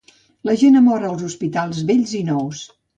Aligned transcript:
La 0.49 0.55
gent 0.61 0.79
ha 0.79 0.81
mort 0.87 1.09
als 1.11 1.27
hospitals 1.29 1.85
vells 1.95 2.19
i 2.25 2.27
nous. 2.35 2.69